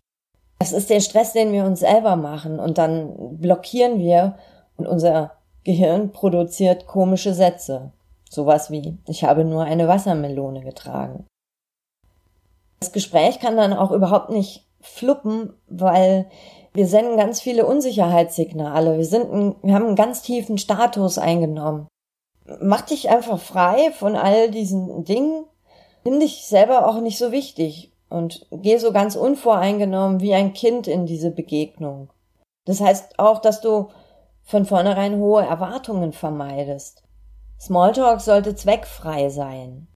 Das 0.58 0.72
ist 0.72 0.90
der 0.90 1.00
Stress, 1.00 1.32
den 1.32 1.52
wir 1.52 1.64
uns 1.64 1.80
selber 1.80 2.16
machen. 2.16 2.58
Und 2.58 2.78
dann 2.78 3.38
blockieren 3.38 4.00
wir 4.00 4.36
und 4.76 4.88
unser 4.88 5.32
Gehirn 5.62 6.10
produziert 6.10 6.86
komische 6.88 7.32
Sätze. 7.32 7.92
Sowas 8.28 8.72
wie, 8.72 8.98
ich 9.06 9.22
habe 9.22 9.44
nur 9.44 9.62
eine 9.62 9.86
Wassermelone 9.86 10.62
getragen. 10.62 11.24
Das 12.80 12.92
Gespräch 12.92 13.38
kann 13.38 13.56
dann 13.56 13.72
auch 13.72 13.92
überhaupt 13.92 14.30
nicht 14.30 14.66
fluppen, 14.80 15.54
weil 15.68 16.26
wir 16.72 16.88
senden 16.88 17.16
ganz 17.16 17.40
viele 17.40 17.66
Unsicherheitssignale. 17.66 18.98
Wir 18.98 19.04
sind, 19.04 19.32
ein, 19.32 19.56
wir 19.62 19.74
haben 19.74 19.86
einen 19.86 19.96
ganz 19.96 20.22
tiefen 20.22 20.58
Status 20.58 21.18
eingenommen. 21.18 21.86
Mach 22.60 22.80
dich 22.80 23.10
einfach 23.10 23.38
frei 23.38 23.92
von 23.92 24.16
all 24.16 24.50
diesen 24.50 25.04
Dingen 25.04 25.44
nimm 26.08 26.20
dich 26.20 26.46
selber 26.46 26.88
auch 26.88 27.00
nicht 27.02 27.18
so 27.18 27.32
wichtig 27.32 27.92
und 28.08 28.46
geh 28.50 28.78
so 28.78 28.92
ganz 28.92 29.14
unvoreingenommen 29.14 30.20
wie 30.20 30.32
ein 30.32 30.54
Kind 30.54 30.86
in 30.86 31.04
diese 31.04 31.30
Begegnung. 31.30 32.08
Das 32.64 32.80
heißt 32.80 33.18
auch, 33.18 33.40
dass 33.40 33.60
du 33.60 33.90
von 34.42 34.64
vornherein 34.64 35.18
hohe 35.18 35.44
Erwartungen 35.44 36.14
vermeidest. 36.14 37.02
Smalltalk 37.60 38.22
sollte 38.22 38.54
zweckfrei 38.54 39.28
sein. 39.28 39.86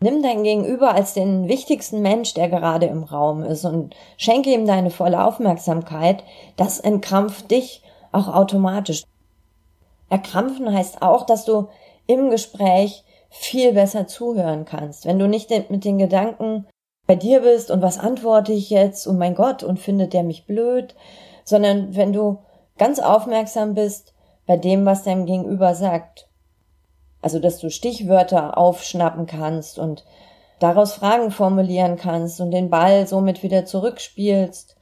Nimm 0.00 0.24
dein 0.24 0.42
Gegenüber 0.42 0.92
als 0.92 1.14
den 1.14 1.46
wichtigsten 1.46 2.02
Mensch, 2.02 2.34
der 2.34 2.48
gerade 2.48 2.86
im 2.86 3.04
Raum 3.04 3.44
ist 3.44 3.64
und 3.64 3.94
schenke 4.16 4.50
ihm 4.50 4.66
deine 4.66 4.90
volle 4.90 5.22
Aufmerksamkeit. 5.22 6.24
Das 6.56 6.80
entkrampft 6.80 7.52
dich 7.52 7.84
auch 8.10 8.26
automatisch. 8.26 9.04
Erkrampfen 10.08 10.74
heißt 10.74 11.00
auch, 11.02 11.26
dass 11.26 11.44
du 11.44 11.68
im 12.08 12.30
Gespräch 12.30 13.04
viel 13.30 13.72
besser 13.72 14.06
zuhören 14.06 14.64
kannst. 14.64 15.06
Wenn 15.06 15.18
du 15.18 15.28
nicht 15.28 15.50
mit 15.70 15.84
den 15.84 15.98
Gedanken 15.98 16.66
bei 17.06 17.14
dir 17.16 17.40
bist 17.40 17.70
und 17.70 17.80
was 17.80 17.98
antworte 17.98 18.52
ich 18.52 18.70
jetzt, 18.70 19.06
oh 19.06 19.12
mein 19.12 19.34
Gott, 19.34 19.62
und 19.62 19.78
findet 19.78 20.12
der 20.12 20.22
mich 20.22 20.46
blöd, 20.46 20.94
sondern 21.44 21.96
wenn 21.96 22.12
du 22.12 22.38
ganz 22.76 22.98
aufmerksam 22.98 23.74
bist 23.74 24.14
bei 24.46 24.56
dem, 24.56 24.84
was 24.84 25.04
deinem 25.04 25.26
Gegenüber 25.26 25.74
sagt. 25.74 26.28
Also, 27.22 27.38
dass 27.38 27.58
du 27.58 27.70
Stichwörter 27.70 28.56
aufschnappen 28.56 29.26
kannst 29.26 29.78
und 29.78 30.04
daraus 30.58 30.92
Fragen 30.92 31.30
formulieren 31.30 31.96
kannst 31.96 32.40
und 32.40 32.50
den 32.50 32.70
Ball 32.70 33.06
somit 33.06 33.42
wieder 33.42 33.64
zurückspielst 33.64 34.76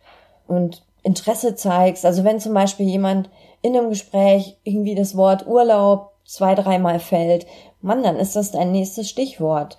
und 0.46 0.82
Interesse 1.02 1.54
zeigst. 1.54 2.04
Also 2.04 2.24
wenn 2.24 2.40
zum 2.40 2.52
Beispiel 2.52 2.86
jemand 2.86 3.30
in 3.62 3.76
einem 3.76 3.88
Gespräch 3.88 4.56
irgendwie 4.64 4.94
das 4.94 5.16
Wort 5.16 5.46
Urlaub 5.46 6.12
zwei, 6.24 6.54
dreimal 6.54 7.00
fällt, 7.00 7.46
Mann, 7.80 8.02
dann 8.02 8.16
ist 8.16 8.36
das 8.36 8.50
dein 8.50 8.72
nächstes 8.72 9.08
Stichwort. 9.08 9.78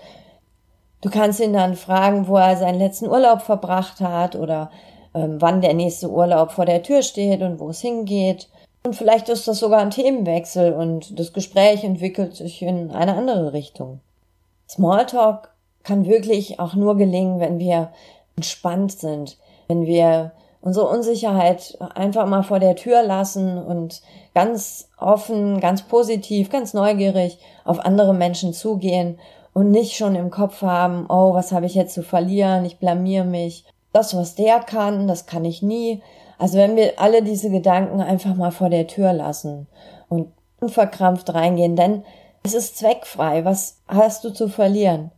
Du 1.01 1.09
kannst 1.09 1.39
ihn 1.39 1.53
dann 1.53 1.75
fragen, 1.75 2.27
wo 2.27 2.37
er 2.37 2.57
seinen 2.57 2.79
letzten 2.79 3.07
Urlaub 3.07 3.41
verbracht 3.41 4.01
hat 4.01 4.35
oder 4.35 4.69
ähm, 5.13 5.37
wann 5.39 5.61
der 5.61 5.73
nächste 5.73 6.09
Urlaub 6.09 6.51
vor 6.51 6.65
der 6.65 6.83
Tür 6.83 7.01
steht 7.01 7.41
und 7.41 7.59
wo 7.59 7.69
es 7.69 7.81
hingeht. 7.81 8.49
Und 8.83 8.95
vielleicht 8.95 9.29
ist 9.29 9.47
das 9.47 9.59
sogar 9.59 9.79
ein 9.79 9.91
Themenwechsel 9.91 10.73
und 10.73 11.19
das 11.19 11.33
Gespräch 11.33 11.83
entwickelt 11.83 12.35
sich 12.35 12.61
in 12.61 12.91
eine 12.91 13.15
andere 13.15 13.53
Richtung. 13.53 13.99
Smalltalk 14.69 15.53
kann 15.83 16.05
wirklich 16.05 16.59
auch 16.59 16.75
nur 16.75 16.97
gelingen, 16.97 17.39
wenn 17.39 17.59
wir 17.59 17.91
entspannt 18.35 18.91
sind, 18.91 19.37
wenn 19.67 19.85
wir 19.85 20.31
unsere 20.61 20.87
Unsicherheit 20.87 21.77
einfach 21.95 22.25
mal 22.25 22.43
vor 22.43 22.59
der 22.59 22.75
Tür 22.75 23.03
lassen 23.03 23.57
und 23.57 24.01
ganz 24.33 24.89
offen, 24.97 25.59
ganz 25.59 25.83
positiv, 25.83 26.49
ganz 26.49 26.73
neugierig 26.73 27.39
auf 27.63 27.79
andere 27.79 28.13
Menschen 28.13 28.53
zugehen 28.53 29.19
und 29.53 29.71
nicht 29.71 29.95
schon 29.95 30.15
im 30.15 30.29
Kopf 30.29 30.61
haben, 30.61 31.05
oh, 31.09 31.33
was 31.33 31.51
habe 31.51 31.65
ich 31.65 31.75
jetzt 31.75 31.93
zu 31.93 32.03
verlieren, 32.03 32.65
ich 32.65 32.79
blamier 32.79 33.23
mich. 33.23 33.65
Das, 33.93 34.15
was 34.15 34.35
der 34.35 34.59
kann, 34.59 35.07
das 35.07 35.25
kann 35.25 35.45
ich 35.45 35.61
nie. 35.61 36.01
Also 36.37 36.57
wenn 36.57 36.75
wir 36.75 36.99
alle 36.99 37.23
diese 37.23 37.49
Gedanken 37.49 38.01
einfach 38.01 38.35
mal 38.35 38.51
vor 38.51 38.69
der 38.69 38.87
Tür 38.87 39.13
lassen 39.13 39.67
und 40.07 40.31
unverkrampft 40.59 41.33
reingehen, 41.33 41.75
denn 41.75 42.03
es 42.43 42.53
ist 42.53 42.77
zweckfrei. 42.77 43.45
Was 43.45 43.81
hast 43.87 44.23
du 44.23 44.29
zu 44.29 44.47
verlieren? 44.47 45.11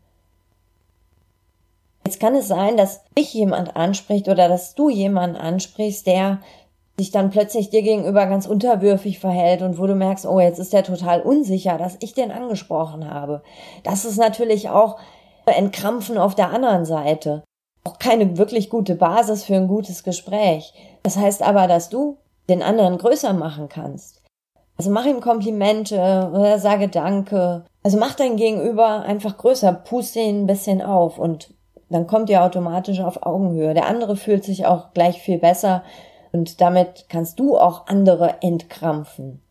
Jetzt 2.12 2.20
kann 2.20 2.36
es 2.36 2.50
sein, 2.50 2.76
dass 2.76 3.06
dich 3.18 3.34
jemand 3.34 3.78
anspricht 3.78 4.28
oder 4.28 4.50
dass 4.50 4.76
du 4.76 4.90
jemanden 4.90 5.38
ansprichst, 5.38 6.06
der 6.06 6.42
sich 6.98 7.10
dann 7.10 7.30
plötzlich 7.30 7.70
dir 7.70 7.84
gegenüber 7.84 8.26
ganz 8.26 8.48
unterwürfig 8.48 9.18
verhält 9.18 9.62
und 9.62 9.80
wo 9.80 9.88
du 9.88 9.96
merkst, 9.96 10.26
oh, 10.26 10.42
jetzt 10.42 10.60
ist 10.60 10.74
der 10.74 10.84
total 10.84 11.22
unsicher, 11.22 11.78
dass 11.78 11.96
ich 12.02 12.14
den 12.14 12.34
angesprochen 12.34 13.10
habe. 13.10 13.44
Das 13.84 14.04
ist 14.04 14.18
natürlich 14.18 14.68
auch 14.68 15.00
Entkrampfen 15.46 16.18
auf 16.18 16.36
der 16.36 16.50
anderen 16.50 16.84
Seite. 16.84 17.46
Auch 17.86 17.98
keine 17.98 18.38
wirklich 18.38 18.70
gute 18.70 18.96
Basis 18.96 19.46
für 19.46 19.56
ein 19.56 19.70
gutes 19.70 20.04
Gespräch. 20.04 20.74
Das 21.04 21.16
heißt 21.16 21.44
aber, 21.44 21.70
dass 21.70 21.88
du 21.88 22.18
den 22.50 22.62
anderen 22.62 22.98
größer 22.98 23.32
machen 23.32 23.70
kannst. 23.70 24.22
Also 24.76 24.92
mach 24.92 25.06
ihm 25.06 25.22
Komplimente 25.22 25.96
oder 25.96 26.60
sage 26.60 26.90
Danke. 26.90 27.64
Also 27.84 27.98
mach 27.98 28.16
dein 28.16 28.36
Gegenüber 28.36 29.04
einfach 29.04 29.38
größer, 29.38 29.72
puste 29.72 30.20
ihn 30.20 30.44
ein 30.44 30.48
bisschen 30.48 30.82
auf 30.82 31.18
und 31.18 31.54
dann 31.92 32.08
kommt 32.08 32.30
ihr 32.30 32.44
automatisch 32.44 33.02
auf 33.02 33.26
Augenhöhe. 33.26 33.74
Der 33.74 33.88
andere 33.88 34.16
fühlt 34.16 34.44
sich 34.44 34.66
auch 34.66 34.94
gleich 34.94 35.22
viel 35.22 35.40
besser 35.40 35.84
und 36.32 36.62
damit 36.62 37.06
kannst 37.10 37.40
du 37.40 37.58
auch 37.58 37.88
andere 37.88 38.42
entkrampfen. 38.42 39.42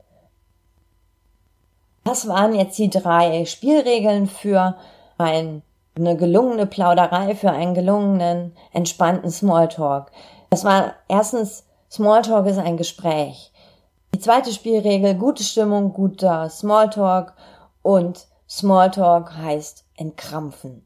Das 2.05 2.27
waren 2.27 2.55
jetzt 2.55 2.79
die 2.79 2.89
drei 2.89 3.45
Spielregeln 3.45 4.27
für 4.27 4.77
ein, 5.19 5.63
eine 5.95 6.17
gelungene 6.17 6.67
Plauderei, 6.67 7.35
für 7.35 7.51
einen 7.51 7.75
gelungenen, 7.75 8.57
entspannten 8.73 9.31
Smalltalk. 9.31 10.11
Das 10.49 10.65
war 10.65 10.95
erstens, 11.09 11.67
Smalltalk 11.91 12.47
ist 12.47 12.59
ein 12.59 12.79
Gespräch. 12.79 13.53
Die 14.15 14.19
zweite 14.19 14.53
Spielregel, 14.53 15.15
gute 15.15 15.45
Stimmung, 15.45 15.93
guter 15.93 16.49
Smalltalk 16.49 17.35
und 17.83 18.27
Smalltalk 18.49 19.37
heißt 19.37 19.85
entkrampfen. 19.97 20.85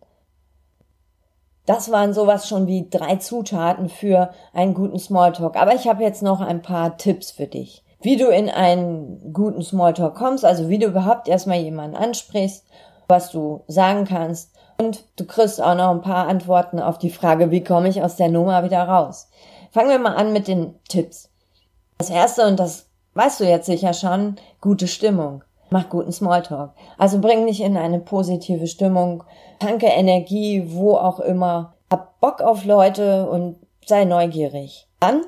Das 1.67 1.91
waren 1.91 2.13
sowas 2.13 2.49
schon 2.49 2.67
wie 2.67 2.89
drei 2.91 3.17
Zutaten 3.17 3.89
für 3.89 4.31
einen 4.53 4.75
guten 4.75 4.99
Smalltalk. 4.99 5.57
Aber 5.57 5.75
ich 5.75 5.89
habe 5.89 6.03
jetzt 6.03 6.23
noch 6.23 6.41
ein 6.41 6.63
paar 6.63 6.97
Tipps 6.97 7.31
für 7.31 7.47
dich. 7.47 7.83
Wie 8.01 8.17
du 8.17 8.29
in 8.29 8.51
einen 8.51 9.33
guten 9.33 9.63
Smalltalk 9.63 10.15
kommst, 10.15 10.45
also 10.45 10.69
wie 10.69 10.79
du 10.79 10.87
überhaupt 10.87 11.27
erstmal 11.27 11.59
jemanden 11.59 11.97
ansprichst, 11.97 12.67
was 13.09 13.31
du 13.31 13.63
sagen 13.67 14.05
kannst. 14.05 14.53
Und 14.79 15.05
du 15.17 15.25
kriegst 15.25 15.63
auch 15.63 15.75
noch 15.75 15.91
ein 15.91 16.03
paar 16.03 16.29
Antworten 16.29 16.81
auf 16.81 16.99
die 16.99 17.11
Frage, 17.11 17.51
wie 17.51 17.65
komme 17.65 17.89
ich 17.89 18.03
aus 18.03 18.17
der 18.17 18.29
Nummer 18.29 18.63
wieder 18.65 18.83
raus. 18.83 19.31
Fangen 19.71 19.89
wir 19.89 19.99
mal 19.99 20.17
an 20.17 20.33
mit 20.33 20.49
den 20.49 20.75
Tipps. 20.89 21.31
Das 21.97 22.11
erste, 22.11 22.47
und 22.47 22.61
das 22.61 22.89
weißt 23.15 23.41
du 23.41 23.45
jetzt 23.45 23.67
sicher 23.67 23.95
schon, 23.95 24.37
gute 24.61 24.89
Stimmung. 24.89 25.43
Mach 25.71 25.89
guten 25.89 26.13
Smalltalk. 26.13 26.73
Also 26.99 27.21
bring 27.21 27.47
dich 27.47 27.61
in 27.61 27.77
eine 27.77 28.01
positive 28.01 28.67
Stimmung, 28.67 29.25
tanke 29.59 29.87
Energie, 29.87 30.65
wo 30.69 30.95
auch 30.97 31.21
immer. 31.21 31.75
Hab 31.91 32.21
Bock 32.21 32.41
auf 32.41 32.65
Leute 32.65 33.29
und 33.29 33.57
sei 33.87 34.05
neugierig. 34.05 34.89
Dann 35.01 35.23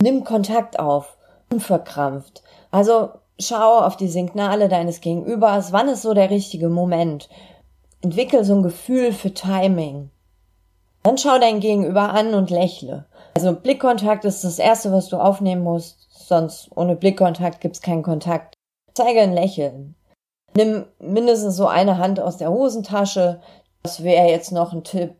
nimm 0.00 0.24
Kontakt 0.24 0.78
auf, 0.78 1.16
unverkrampft. 1.52 2.42
Also 2.70 3.10
schau 3.38 3.80
auf 3.80 3.96
die 3.96 4.08
Signale 4.08 4.68
deines 4.68 5.00
Gegenübers. 5.00 5.72
Wann 5.72 5.88
ist 5.88 6.02
so 6.02 6.14
der 6.14 6.30
richtige 6.30 6.68
Moment? 6.68 7.28
Entwickel 8.02 8.44
so 8.44 8.54
ein 8.54 8.62
Gefühl 8.62 9.12
für 9.12 9.34
Timing. 9.34 10.10
Dann 11.02 11.18
schau 11.18 11.38
dein 11.38 11.60
Gegenüber 11.60 12.10
an 12.10 12.34
und 12.34 12.50
lächle. 12.50 13.06
Also 13.34 13.54
Blickkontakt 13.54 14.24
ist 14.24 14.44
das 14.44 14.58
Erste, 14.58 14.92
was 14.92 15.08
du 15.08 15.16
aufnehmen 15.16 15.62
musst, 15.62 16.08
sonst 16.10 16.70
ohne 16.74 16.96
Blickkontakt 16.96 17.60
gibt's 17.60 17.80
keinen 17.80 18.02
Kontakt. 18.02 18.54
Zeige 18.94 19.20
ein 19.20 19.32
Lächeln. 19.32 19.94
Nimm 20.56 20.86
mindestens 20.98 21.56
so 21.56 21.66
eine 21.66 21.98
Hand 21.98 22.20
aus 22.20 22.36
der 22.36 22.50
Hosentasche. 22.50 23.40
Das 23.82 24.02
wäre 24.02 24.28
jetzt 24.28 24.52
noch 24.52 24.72
ein 24.72 24.84
Tipp. 24.84 25.14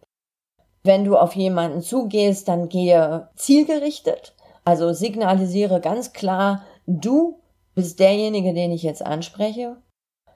Wenn 0.83 1.05
du 1.05 1.17
auf 1.17 1.37
jemanden 1.37 1.83
zugehst, 1.83 2.49
dann 2.49 2.69
gehe 2.69 3.29
zielgerichtet. 3.37 4.35
Also 4.65 4.93
signalisiere 4.93 5.81
ganz 5.81 6.13
klar, 6.13 6.65
du 6.87 7.41
bist 7.75 8.01
derjenige, 8.01 8.55
den 8.55 8.73
ich 8.73 8.83
jetzt 8.83 9.05
anspreche. 9.05 9.77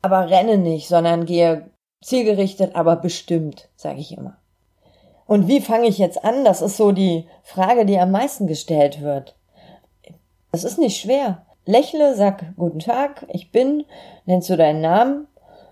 Aber 0.02 0.28
renne 0.28 0.58
nicht, 0.58 0.88
sondern 0.88 1.24
gehe 1.24 1.70
zielgerichtet, 2.02 2.76
aber 2.76 2.96
bestimmt, 2.96 3.70
sage 3.76 4.00
ich 4.00 4.16
immer. 4.16 4.36
Und 5.26 5.48
wie 5.48 5.60
fange 5.60 5.86
ich 5.86 5.98
jetzt 5.98 6.22
an? 6.24 6.44
Das 6.44 6.60
ist 6.60 6.76
so 6.76 6.92
die 6.92 7.26
Frage, 7.42 7.86
die 7.86 7.98
am 7.98 8.10
meisten 8.10 8.46
gestellt 8.46 9.00
wird. 9.00 9.36
Das 10.52 10.64
ist 10.64 10.78
nicht 10.78 11.00
schwer. 11.00 11.46
Lächle, 11.66 12.14
sag 12.14 12.54
guten 12.56 12.78
Tag, 12.78 13.26
ich 13.30 13.50
bin, 13.50 13.84
nennst 14.26 14.50
du 14.50 14.56
deinen 14.56 14.82
Namen 14.82 15.26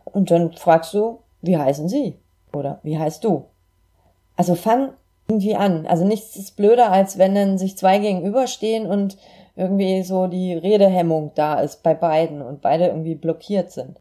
und 0.05 0.31
dann 0.31 0.53
fragst 0.53 0.95
du, 0.95 1.19
wie 1.43 1.59
heißen 1.59 1.89
sie? 1.89 2.19
Oder 2.53 2.81
wie 2.83 2.99
heißt 2.99 3.25
du? 3.25 3.47
Also 4.37 4.55
fang 4.55 4.95
irgendwie 5.29 5.55
an. 5.55 5.87
Also 5.87 6.05
nichts 6.05 6.37
ist 6.37 6.57
blöder, 6.57 6.91
als 6.91 7.19
wenn 7.19 7.35
dann 7.35 7.59
sich 7.59 7.77
zwei 7.77 7.99
gegenüberstehen 7.99 8.87
und 8.87 9.19
irgendwie 9.55 10.03
so 10.03 10.27
die 10.29 10.55
Redehemmung 10.55 11.33
da 11.35 11.61
ist 11.61 11.83
bei 11.83 11.95
beiden 11.95 12.41
und 12.41 12.63
beide 12.63 12.87
irgendwie 12.87 13.15
blockiert 13.15 13.71
sind. 13.71 14.01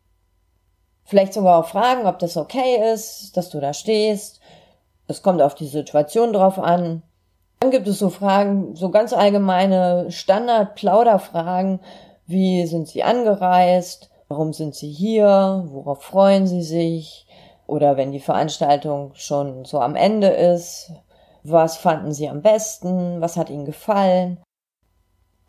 Vielleicht 1.04 1.34
sogar 1.34 1.60
auch 1.60 1.68
fragen, 1.68 2.06
ob 2.06 2.20
das 2.20 2.38
okay 2.38 2.94
ist, 2.94 3.36
dass 3.36 3.50
du 3.50 3.60
da 3.60 3.74
stehst. 3.74 4.40
Es 5.08 5.22
kommt 5.24 5.42
auf 5.42 5.56
die 5.56 5.68
Situation 5.68 6.32
drauf 6.32 6.58
an. 6.58 7.04
Dann 7.62 7.70
gibt 7.70 7.88
es 7.88 8.00
so 8.00 8.10
Fragen, 8.10 8.76
so 8.76 8.90
ganz 8.90 9.14
allgemeine 9.14 10.08
Standard-Plauderfragen, 10.10 11.80
wie 12.26 12.66
sind 12.66 12.88
Sie 12.88 13.04
angereist? 13.04 14.10
Warum 14.30 14.52
sind 14.52 14.74
Sie 14.74 14.90
hier? 14.90 15.66
Worauf 15.68 16.02
freuen 16.02 16.48
Sie 16.48 16.64
sich? 16.64 17.28
Oder 17.68 17.98
wenn 17.98 18.12
die 18.12 18.20
Veranstaltung 18.20 19.12
schon 19.14 19.64
so 19.64 19.80
am 19.80 19.96
Ende 19.96 20.30
ist, 20.30 20.92
was 21.44 21.78
fanden 21.78 22.14
Sie 22.14 22.28
am 22.28 22.42
besten? 22.42 23.22
Was 23.22 23.38
hat 23.38 23.52
Ihnen 23.52 23.66
gefallen? 23.66 24.42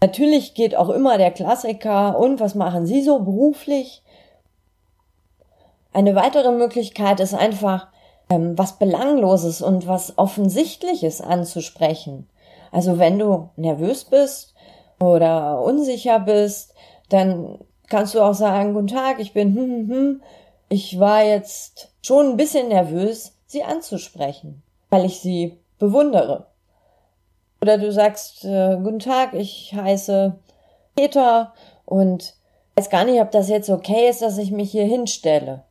Natürlich 0.03 0.53
geht 0.53 0.77
auch 0.77 0.91
immer 0.91 1.17
der 1.17 1.31
Klassiker 1.31 2.19
und 2.19 2.41
was 2.41 2.55
machen 2.55 2.85
Sie 2.85 3.03
so 3.03 3.21
beruflich? 3.21 4.03
Eine 5.95 6.15
weitere 6.15 6.53
Möglichkeit 6.53 7.21
ist 7.21 7.33
einfach 7.33 7.92
ähm, 8.33 8.57
was 8.57 8.79
Belangloses 8.79 9.63
und 9.63 9.87
was 9.87 10.17
Offensichtliches 10.17 11.21
anzusprechen. 11.21 12.29
Also 12.71 12.99
wenn 12.99 13.19
du 13.19 13.51
nervös 13.57 14.05
bist 14.05 14.55
oder 15.01 15.61
unsicher 15.61 16.21
bist, 16.21 16.75
dann 17.09 17.59
kannst 17.89 18.15
du 18.15 18.23
auch 18.23 18.35
sagen, 18.35 18.73
guten 18.73 18.87
Tag, 18.87 19.21
ich 19.21 19.33
bin, 19.33 19.55
hm, 19.55 19.71
hm, 19.71 19.91
hm. 19.91 20.23
ich 20.69 20.99
war 20.99 21.23
jetzt 21.23 21.93
schon 22.03 22.31
ein 22.31 22.37
bisschen 22.37 22.69
nervös, 22.69 23.37
sie 23.47 23.63
anzusprechen, 23.63 24.63
weil 24.89 25.05
ich 25.05 25.21
sie 25.21 25.59
bewundere. 25.79 26.47
Oder 27.61 27.77
du 27.77 27.93
sagst, 27.93 28.45
äh, 28.45 28.79
guten 28.83 28.99
Tag, 28.99 29.35
ich 29.35 29.75
heiße 29.75 30.39
Peter 30.97 31.53
und 31.85 32.35
weiß 32.77 32.89
gar 32.89 33.05
nicht, 33.05 33.21
ob 33.21 33.31
das 33.31 33.49
jetzt 33.49 33.69
okay 33.69 34.09
ist, 34.09 34.23
dass 34.23 34.39
ich 34.39 34.51
mich 34.51 34.71
hier 34.71 34.87
hinstelle. 34.87 35.65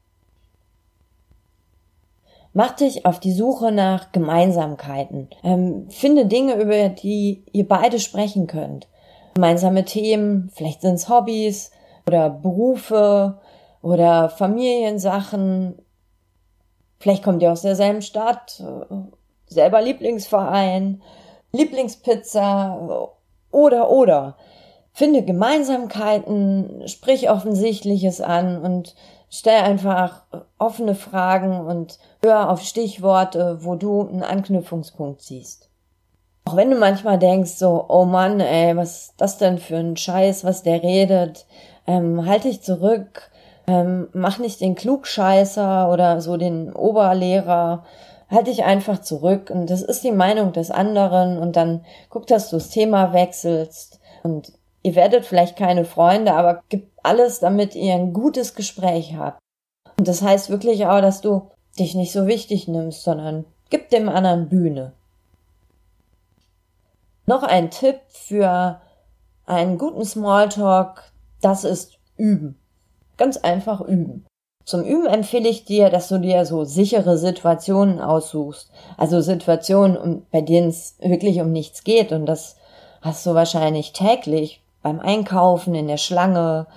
Mach 2.54 2.72
dich 2.72 3.06
auf 3.06 3.20
die 3.20 3.32
Suche 3.32 3.72
nach 3.72 4.12
Gemeinsamkeiten. 4.12 5.30
Ähm, 5.44 5.90
finde 5.90 6.26
Dinge, 6.26 6.56
über 6.56 6.90
die 6.90 7.46
ihr 7.54 7.68
beide 7.68 8.00
sprechen 8.00 8.48
könnt. 8.48 8.88
Gemeinsame 9.36 9.86
Themen, 9.86 10.52
vielleicht 10.54 10.82
sind 10.82 10.96
es 10.96 11.08
Hobbys 11.08 11.72
oder 12.06 12.30
Berufe 12.30 13.40
oder 13.82 14.30
Familiensachen. 14.30 15.76
Vielleicht 17.00 17.24
kommt 17.24 17.42
ihr 17.42 17.52
aus 17.52 17.62
derselben 17.62 18.02
Stadt, 18.02 18.60
äh, 18.60 18.96
selber 19.46 19.82
Lieblingsverein, 19.82 21.02
Lieblingspizza 21.54 23.10
oder 23.52 23.90
oder. 23.90 24.36
Finde 24.94 25.24
Gemeinsamkeiten, 25.24 26.84
sprich 26.88 27.30
Offensichtliches 27.30 28.20
an 28.20 28.62
und 28.62 28.96
stell 29.32 29.62
einfach 29.62 30.24
offene 30.60 30.94
Fragen 30.94 31.62
und 31.62 31.98
hör 32.22 32.50
auf 32.50 32.62
Stichworte, 32.62 33.60
wo 33.62 33.76
du 33.76 34.08
einen 34.08 34.24
Anknüpfungspunkt 34.24 35.22
siehst. 35.22 35.70
Auch 36.46 36.56
wenn 36.56 36.70
du 36.70 36.78
manchmal 36.78 37.18
denkst, 37.18 37.52
so, 37.52 37.86
oh 37.88 38.06
Mann, 38.06 38.40
ey, 38.40 38.76
was 38.76 39.06
ist 39.06 39.14
das 39.18 39.38
denn 39.38 39.58
für 39.58 39.78
ein 39.78 39.96
Scheiß, 39.96 40.44
was 40.44 40.64
der 40.64 40.84
redet, 40.84 41.46
ähm, 41.88 42.26
halt 42.26 42.44
dich 42.44 42.62
zurück, 42.62 43.32
ähm, 43.68 44.10
mach 44.14 44.38
nicht 44.38 44.60
den 44.60 44.76
Klugscheißer 44.76 45.90
oder 45.92 46.20
so 46.20 46.36
den 46.38 46.74
Oberlehrer, 46.74 47.86
halt 48.30 48.48
dich 48.48 48.64
einfach 48.64 49.00
zurück. 49.00 49.50
Und 49.50 49.70
das 49.70 49.82
ist 49.82 50.04
die 50.04 50.12
Meinung 50.12 50.52
des 50.52 50.72
anderen. 50.72 51.38
Und 51.38 51.56
dann 51.56 51.86
guck, 52.10 52.28
dass 52.28 52.50
du 52.50 52.58
das 52.58 52.70
Thema 52.70 53.14
wechselst. 53.14 54.00
Und 54.24 54.52
ihr 54.84 54.96
werdet 54.96 55.26
vielleicht 55.26 55.58
keine 55.58 55.86
Freunde, 55.86 56.34
aber 56.34 56.64
gib 56.70 56.90
alles, 57.04 57.40
damit 57.40 57.76
ihr 57.76 57.94
ein 57.94 58.14
gutes 58.14 58.56
Gespräch 58.56 59.16
habt. 59.16 59.40
Und 59.98 60.08
das 60.08 60.22
heißt 60.22 60.50
wirklich 60.50 60.86
auch, 60.86 61.02
dass 61.02 61.22
du 61.22 61.50
dich 61.78 61.96
nicht 61.96 62.12
so 62.12 62.28
wichtig 62.28 62.68
nimmst, 62.68 63.04
sondern 63.04 63.46
gib 63.70 63.90
dem 63.90 64.10
anderen 64.10 64.50
Bühne. 64.50 64.94
Noch 67.26 67.44
ein 67.44 67.70
Tipp 67.72 68.00
für 68.10 68.82
einen 69.46 69.78
guten 69.78 70.06
Smalltalk, 70.06 71.12
das 71.42 71.64
ist 71.64 71.98
üben. 72.18 72.58
Ganz 73.18 73.38
einfach 73.38 73.82
üben. 73.82 74.26
Zum 74.66 74.84
Üben 74.84 75.08
empfehle 75.08 75.50
ich 75.50 75.66
dir, 75.66 75.90
dass 75.90 76.08
du 76.08 76.20
dir 76.20 76.46
so 76.46 76.64
sichere 76.64 77.18
Situationen 77.18 78.00
aussuchst. 78.00 78.72
Also 78.98 79.22
Situationen, 79.22 80.26
bei 80.32 80.42
denen 80.42 80.70
es 80.70 80.96
wirklich 81.00 81.42
um 81.42 81.52
nichts 81.52 81.84
geht. 81.84 82.12
Und 82.12 82.26
das 82.26 82.58
hast 83.02 83.26
du 83.26 83.34
wahrscheinlich 83.34 83.94
täglich 83.94 84.62
beim 84.82 85.00
Einkaufen, 85.00 85.76
in 85.76 85.88
der 85.88 85.98
Schlange, 85.98 86.68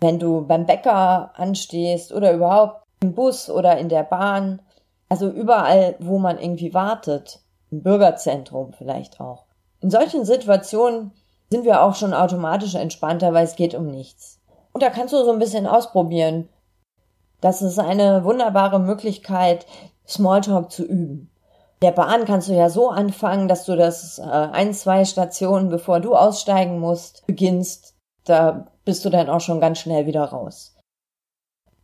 wenn 0.00 0.18
du 0.18 0.46
beim 0.46 0.66
Bäcker 0.66 1.30
anstehst 1.34 2.12
oder 2.12 2.32
überhaupt 2.32 2.82
im 3.00 3.14
Bus 3.14 3.50
oder 3.50 3.78
in 3.78 3.88
der 3.88 4.02
Bahn. 4.02 4.60
Also 5.08 5.28
überall, 5.28 5.96
wo 5.98 6.18
man 6.18 6.38
irgendwie 6.38 6.74
wartet. 6.74 7.40
Im 7.70 7.82
Bürgerzentrum 7.82 8.72
vielleicht 8.72 9.20
auch. 9.20 9.44
In 9.80 9.90
solchen 9.90 10.24
Situationen 10.24 11.12
sind 11.50 11.64
wir 11.64 11.82
auch 11.82 11.94
schon 11.94 12.14
automatisch 12.14 12.74
entspannter, 12.74 13.32
weil 13.32 13.44
es 13.44 13.56
geht 13.56 13.74
um 13.74 13.86
nichts. 13.86 14.40
Und 14.72 14.82
da 14.82 14.90
kannst 14.90 15.14
du 15.14 15.24
so 15.24 15.32
ein 15.32 15.38
bisschen 15.38 15.66
ausprobieren. 15.66 16.48
Das 17.40 17.62
ist 17.62 17.78
eine 17.78 18.24
wunderbare 18.24 18.78
Möglichkeit, 18.78 19.66
Smalltalk 20.06 20.70
zu 20.70 20.84
üben. 20.84 21.30
Der 21.82 21.92
Bahn 21.92 22.24
kannst 22.24 22.48
du 22.48 22.54
ja 22.54 22.70
so 22.70 22.88
anfangen, 22.88 23.48
dass 23.48 23.64
du 23.64 23.76
das 23.76 24.18
äh, 24.18 24.22
ein, 24.22 24.72
zwei 24.72 25.04
Stationen, 25.04 25.68
bevor 25.68 26.00
du 26.00 26.14
aussteigen 26.14 26.78
musst, 26.80 27.26
beginnst. 27.26 27.94
Da 28.24 28.68
bist 28.84 29.04
du 29.04 29.10
dann 29.10 29.28
auch 29.28 29.40
schon 29.40 29.60
ganz 29.60 29.78
schnell 29.78 30.06
wieder 30.06 30.24
raus. 30.24 30.74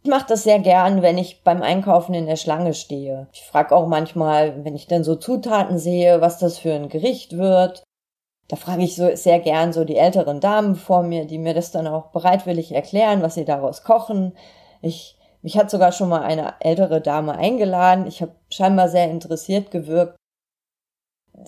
Ich 0.03 0.11
mache 0.11 0.27
das 0.29 0.43
sehr 0.43 0.59
gern, 0.59 1.03
wenn 1.03 1.17
ich 1.17 1.45
beim 1.45 1.63
Einkaufen 1.63 2.15
in 2.15 2.27
der 2.27 2.37
Schlange 2.37 2.75
stehe. 2.75 3.29
Ich 3.33 3.43
frage 3.43 3.77
auch 3.77 3.87
manchmal, 3.87 4.65
wenn 4.65 4.75
ich 4.75 4.89
dann 4.89 5.05
so 5.05 5.15
Zutaten 5.15 5.79
sehe, 5.79 6.21
was 6.21 6.39
das 6.39 6.59
für 6.59 6.73
ein 6.73 6.89
Gericht 6.89 7.37
wird. 7.37 7.85
Da 8.49 8.57
frage 8.57 8.83
ich 8.83 8.97
so 8.97 9.15
sehr 9.15 9.39
gern 9.39 9.73
so 9.73 9.85
die 9.85 9.97
älteren 9.97 10.41
Damen 10.41 10.75
vor 10.75 11.03
mir, 11.05 11.27
die 11.27 11.39
mir 11.39 11.55
das 11.55 11.71
dann 11.71 11.87
auch 11.87 12.07
bereitwillig 12.11 12.73
erklären, 12.73 13.23
was 13.23 13.35
sie 13.35 13.45
daraus 13.45 13.85
kochen. 13.85 14.37
Ich 14.81 15.17
mich 15.43 15.59
hat 15.59 15.71
sogar 15.71 15.93
schon 15.93 16.09
mal 16.09 16.23
eine 16.23 16.55
ältere 16.61 17.01
Dame 17.01 17.37
eingeladen. 17.37 18.07
Ich 18.07 18.23
habe 18.23 18.33
scheinbar 18.51 18.89
sehr 18.89 19.11
interessiert 19.11 19.71
gewirkt. 19.71 20.17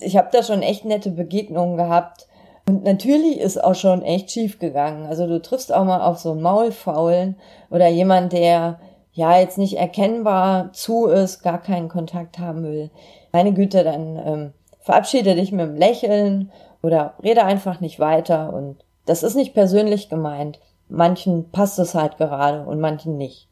Ich 0.01 0.17
habe 0.17 0.29
da 0.31 0.43
schon 0.43 0.61
echt 0.61 0.83
nette 0.83 1.11
Begegnungen 1.11 1.77
gehabt. 1.77 2.27
Und 2.67 2.83
natürlich 2.83 3.39
ist 3.39 3.63
auch 3.63 3.75
schon 3.75 4.01
echt 4.01 4.31
schief 4.31 4.59
gegangen. 4.59 5.05
Also 5.05 5.27
du 5.27 5.41
triffst 5.41 5.73
auch 5.73 5.85
mal 5.85 6.01
auf 6.01 6.17
so 6.17 6.31
einen 6.31 6.41
Maulfaulen 6.41 7.37
oder 7.69 7.87
jemand, 7.87 8.33
der 8.33 8.79
ja 9.13 9.39
jetzt 9.39 9.57
nicht 9.57 9.77
erkennbar 9.77 10.73
zu 10.73 11.05
ist, 11.05 11.41
gar 11.41 11.61
keinen 11.61 11.87
Kontakt 11.87 12.37
haben 12.37 12.63
will. 12.63 12.89
Meine 13.31 13.53
Güte, 13.53 13.83
dann 13.83 14.17
ähm, 14.25 14.53
verabschiede 14.79 15.35
dich 15.35 15.51
mit 15.51 15.61
einem 15.61 15.75
Lächeln 15.75 16.51
oder 16.81 17.13
rede 17.23 17.45
einfach 17.45 17.79
nicht 17.79 17.99
weiter. 17.99 18.51
Und 18.51 18.83
das 19.05 19.23
ist 19.23 19.35
nicht 19.35 19.53
persönlich 19.53 20.09
gemeint. 20.09 20.59
Manchen 20.89 21.51
passt 21.51 21.79
es 21.79 21.95
halt 21.95 22.17
gerade 22.17 22.65
und 22.65 22.79
manchen 22.81 23.17
nicht. 23.17 23.47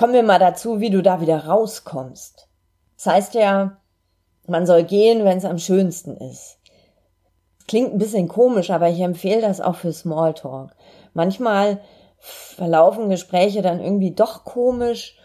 Kommen 0.00 0.14
wir 0.14 0.22
mal 0.22 0.38
dazu, 0.38 0.80
wie 0.80 0.88
du 0.88 1.02
da 1.02 1.20
wieder 1.20 1.44
rauskommst. 1.44 2.48
Das 2.96 3.04
heißt 3.04 3.34
ja, 3.34 3.76
man 4.46 4.64
soll 4.64 4.84
gehen, 4.84 5.26
wenn 5.26 5.36
es 5.36 5.44
am 5.44 5.58
schönsten 5.58 6.16
ist. 6.16 6.56
Klingt 7.68 7.92
ein 7.92 7.98
bisschen 7.98 8.26
komisch, 8.26 8.70
aber 8.70 8.88
ich 8.88 8.98
empfehle 9.00 9.42
das 9.42 9.60
auch 9.60 9.74
für 9.74 9.92
Smalltalk. 9.92 10.70
Manchmal 11.12 11.82
verlaufen 12.18 13.10
Gespräche 13.10 13.60
dann 13.60 13.78
irgendwie 13.78 14.12
doch 14.12 14.44
komisch, 14.44 15.18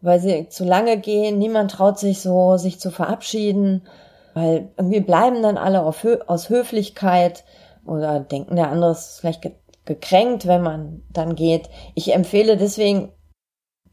weil 0.00 0.18
sie 0.18 0.48
zu 0.48 0.64
lange 0.64 0.96
gehen. 0.96 1.36
Niemand 1.36 1.72
traut 1.72 1.98
sich 1.98 2.22
so, 2.22 2.56
sich 2.56 2.80
zu 2.80 2.90
verabschieden, 2.90 3.86
weil 4.32 4.70
irgendwie 4.78 5.00
bleiben 5.00 5.42
dann 5.42 5.58
alle 5.58 5.82
aus 5.82 6.48
Höflichkeit 6.48 7.44
oder 7.84 8.20
denken, 8.20 8.56
der 8.56 8.70
andere 8.70 8.92
ist 8.92 9.20
vielleicht 9.20 9.46
gekränkt, 9.84 10.46
wenn 10.46 10.62
man 10.62 11.02
dann 11.10 11.34
geht. 11.34 11.68
Ich 11.94 12.14
empfehle 12.14 12.56
deswegen 12.56 13.12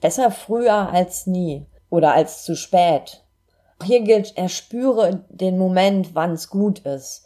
Besser 0.01 0.31
früher 0.31 0.91
als 0.91 1.27
nie 1.27 1.65
oder 1.89 2.13
als 2.13 2.43
zu 2.43 2.55
spät. 2.55 3.23
Hier 3.83 4.01
gilt, 4.01 4.37
erspüre 4.37 5.23
den 5.29 5.57
Moment, 5.57 6.15
wann 6.15 6.33
es 6.33 6.49
gut 6.49 6.79
ist. 6.79 7.25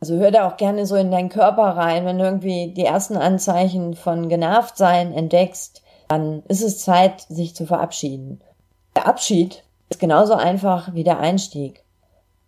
Also 0.00 0.16
hör 0.16 0.30
da 0.30 0.48
auch 0.48 0.56
gerne 0.56 0.86
so 0.86 0.94
in 0.94 1.10
deinen 1.10 1.28
Körper 1.28 1.76
rein, 1.76 2.04
wenn 2.04 2.18
du 2.18 2.24
irgendwie 2.24 2.72
die 2.72 2.84
ersten 2.84 3.16
Anzeichen 3.16 3.94
von 3.94 4.28
Genervtsein 4.28 5.12
entdeckst, 5.12 5.82
dann 6.08 6.42
ist 6.48 6.62
es 6.62 6.80
Zeit, 6.80 7.22
sich 7.28 7.56
zu 7.56 7.66
verabschieden. 7.66 8.40
Der 8.94 9.06
Abschied 9.06 9.64
ist 9.88 10.00
genauso 10.00 10.34
einfach 10.34 10.94
wie 10.94 11.04
der 11.04 11.18
Einstieg. 11.18 11.84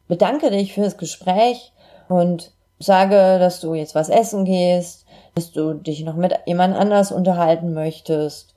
Bedanke 0.06 0.50
dich 0.50 0.74
fürs 0.74 0.96
Gespräch 0.96 1.72
und 2.08 2.52
sage, 2.78 3.38
dass 3.38 3.60
du 3.60 3.74
jetzt 3.74 3.94
was 3.94 4.08
essen 4.08 4.44
gehst, 4.44 5.04
dass 5.34 5.52
du 5.52 5.74
dich 5.74 6.02
noch 6.04 6.16
mit 6.16 6.34
jemand 6.46 6.76
anders 6.76 7.12
unterhalten 7.12 7.74
möchtest 7.74 8.54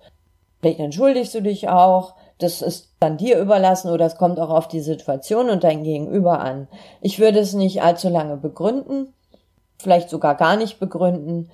Vielleicht 0.63 0.80
entschuldigst 0.80 1.36
du 1.36 1.41
dich 1.41 1.67
auch. 1.67 2.15
Das 2.38 2.62
ist 2.62 2.95
dann 3.02 3.17
dir 3.17 3.38
überlassen 3.38 3.91
oder 3.91 4.06
es 4.06 4.15
kommt 4.15 4.39
auch 4.39 4.49
auf 4.49 4.69
die 4.69 4.80
Situation 4.80 5.49
und 5.49 5.65
dein 5.65 5.84
Gegenüber 5.84 6.39
an. 6.39 6.69
Ich 7.02 7.19
würde 7.19 7.39
es 7.39 7.52
nicht 7.54 7.84
allzu 7.84 8.08
lange 8.08 8.38
begründen, 8.38 9.13
vielleicht 9.78 10.10
sogar 10.10 10.36
gar 10.36 10.56
nicht 10.56 10.80
begründen. 10.80 11.52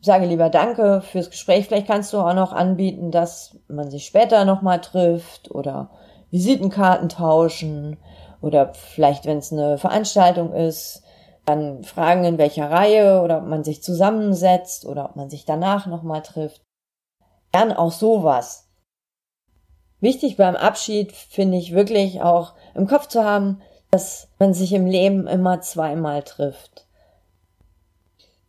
Sage 0.00 0.24
lieber 0.24 0.48
Danke 0.48 1.02
fürs 1.02 1.28
Gespräch. 1.28 1.66
Vielleicht 1.66 1.88
kannst 1.88 2.14
du 2.14 2.18
auch 2.18 2.32
noch 2.32 2.54
anbieten, 2.54 3.10
dass 3.10 3.58
man 3.68 3.90
sich 3.90 4.06
später 4.06 4.46
nochmal 4.46 4.80
trifft 4.80 5.50
oder 5.50 5.90
Visitenkarten 6.30 7.10
tauschen 7.10 7.98
oder 8.40 8.72
vielleicht, 8.72 9.26
wenn 9.26 9.38
es 9.38 9.52
eine 9.52 9.76
Veranstaltung 9.76 10.54
ist, 10.54 11.02
dann 11.44 11.84
fragen, 11.84 12.24
in 12.24 12.38
welcher 12.38 12.70
Reihe 12.70 13.20
oder 13.20 13.38
ob 13.38 13.44
man 13.46 13.62
sich 13.62 13.82
zusammensetzt 13.82 14.86
oder 14.86 15.04
ob 15.04 15.16
man 15.16 15.28
sich 15.28 15.44
danach 15.44 15.86
nochmal 15.86 16.22
trifft. 16.22 16.65
Gern 17.56 17.72
auch 17.72 17.92
sowas. 17.92 18.68
Wichtig 20.00 20.36
beim 20.36 20.56
Abschied 20.56 21.12
finde 21.12 21.56
ich 21.56 21.72
wirklich 21.72 22.20
auch 22.20 22.52
im 22.74 22.86
Kopf 22.86 23.08
zu 23.08 23.24
haben, 23.24 23.62
dass 23.90 24.28
man 24.38 24.52
sich 24.52 24.74
im 24.74 24.84
Leben 24.84 25.26
immer 25.26 25.62
zweimal 25.62 26.22
trifft. 26.22 26.84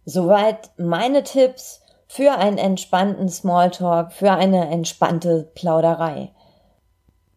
Soweit 0.03 0.71
meine 0.75 1.23
Tipps 1.23 1.79
für 2.05 2.33
einen 2.33 2.57
entspannten 2.57 3.29
Smalltalk, 3.29 4.11
für 4.11 4.33
eine 4.33 4.69
entspannte 4.69 5.49
Plauderei. 5.55 6.33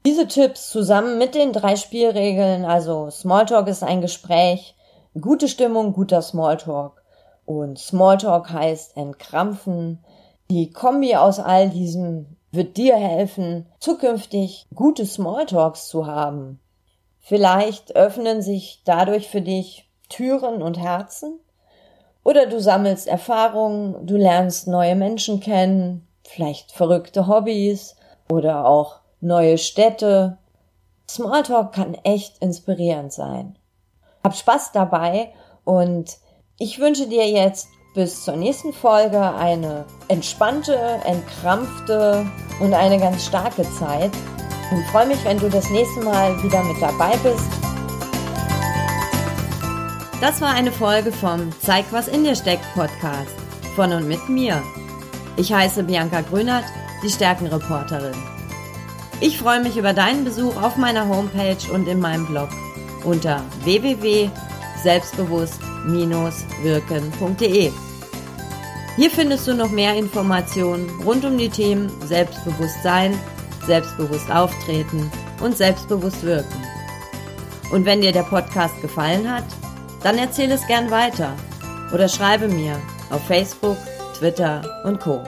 Diese 0.05 0.27
Tipps 0.27 0.71
zusammen 0.71 1.19
mit 1.19 1.37
den 1.37 1.53
drei 1.53 1.77
Spielregeln, 1.77 2.65
also 2.65 3.11
Smalltalk 3.11 3.69
ist 3.69 3.85
ein 3.85 4.01
Gespräch, 4.01 4.75
gute 5.21 5.47
Stimmung, 5.47 5.93
guter 5.93 6.21
Smalltalk 6.21 7.01
und 7.47 7.79
Smalltalk 7.79 8.51
heißt 8.51 8.97
entkrampfen, 8.97 10.05
die 10.51 10.73
Kombi 10.73 11.15
aus 11.15 11.39
all 11.39 11.71
diesem 11.71 12.37
wird 12.53 12.77
dir 12.77 12.97
helfen, 12.97 13.67
zukünftig 13.79 14.67
gute 14.75 15.07
Smalltalks 15.07 15.89
zu 15.89 16.07
haben. 16.07 16.61
Vielleicht 17.21 17.95
öffnen 17.95 18.43
sich 18.43 18.83
dadurch 18.85 19.29
für 19.29 19.41
dich 19.41 19.89
Türen 20.09 20.61
und 20.61 20.79
Herzen. 20.79 21.39
Oder 22.25 22.47
du 22.47 22.61
sammelst 22.61 23.07
Erfahrungen, 23.07 24.07
du 24.07 24.17
lernst 24.17 24.67
neue 24.67 24.97
Menschen 24.97 25.41
kennen, 25.41 26.07
vielleicht 26.25 26.73
verrückte 26.73 27.29
Hobbys 27.29 27.95
oder 28.29 28.67
auch 28.67 29.01
neue 29.21 29.57
Städte. 29.57 30.39
Smalltalk 31.09 31.73
kann 31.73 31.95
echt 31.95 32.39
inspirierend 32.39 33.13
sein. 33.13 33.57
Hab 34.25 34.35
Spaß 34.35 34.73
dabei 34.73 35.33
und 35.65 36.19
ich 36.59 36.81
wünsche 36.81 37.07
dir 37.07 37.29
jetzt 37.31 37.69
bis 37.93 38.25
zur 38.25 38.37
nächsten 38.37 38.73
Folge 38.73 39.21
eine 39.21 39.85
entspannte, 40.09 40.77
entkrampfte 41.05 42.25
und 42.61 42.73
eine 42.73 42.99
ganz 42.99 43.27
starke 43.27 43.63
Zeit. 43.79 44.13
Und 44.71 44.85
freue 44.87 45.07
mich, 45.07 45.25
wenn 45.25 45.39
du 45.39 45.49
das 45.49 45.69
nächste 45.71 46.01
Mal 46.01 46.41
wieder 46.43 46.63
mit 46.63 46.81
dabei 46.81 47.17
bist. 47.25 47.49
Das 50.21 50.41
war 50.41 50.51
eine 50.51 50.71
Folge 50.71 51.11
vom 51.11 51.51
Zeig, 51.61 51.87
was 51.91 52.07
in 52.07 52.23
dir 52.25 52.37
steckt 52.37 52.65
Podcast 52.75 53.35
von 53.75 53.93
und 53.93 54.07
mit 54.07 54.29
mir. 54.29 54.63
Ich 55.37 55.53
heiße 55.53 55.83
Bianca 55.83 56.21
Grünert, 56.21 56.65
die 57.03 57.09
Stärkenreporterin. 57.09 58.15
Ich 59.21 59.39
freue 59.39 59.63
mich 59.63 59.77
über 59.77 59.93
deinen 59.93 60.25
Besuch 60.25 60.57
auf 60.63 60.77
meiner 60.77 61.09
Homepage 61.09 61.73
und 61.73 61.89
in 61.89 62.01
meinem 62.01 62.27
Blog 62.27 62.51
unter 63.05 63.43
www.selbstbewusst 63.65 64.50
wirken.de. 66.63 67.73
Hier 68.97 69.11
findest 69.11 69.47
du 69.47 69.55
noch 69.55 69.71
mehr 69.71 69.95
Informationen 69.95 70.91
rund 71.05 71.25
um 71.25 71.39
die 71.39 71.49
Themen 71.49 71.91
Selbstbewusstsein, 72.07 73.19
selbstbewusst 73.67 74.31
auftreten 74.31 75.11
und 75.43 75.57
selbstbewusst 75.57 76.23
wirken. 76.23 76.63
Und 77.73 77.85
wenn 77.85 78.01
dir 78.01 78.13
der 78.13 78.25
Podcast 78.25 78.81
gefallen 78.83 79.31
hat, 79.31 79.45
dann 80.03 80.19
erzähle 80.19 80.55
es 80.55 80.67
gern 80.67 80.91
weiter 80.91 81.35
oder 81.93 82.09
schreibe 82.09 82.49
mir 82.49 82.77
auf 83.11 83.25
Facebook, 83.27 83.77
Twitter 84.19 84.83
und 84.85 85.01
Co. 85.01 85.25